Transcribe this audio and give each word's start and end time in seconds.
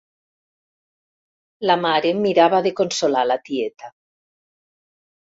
La 1.71 1.75
mare 1.81 2.13
mirava 2.21 2.63
de 2.67 2.71
consolar 2.79 3.27
la 3.33 3.37
tieta. 3.51 3.93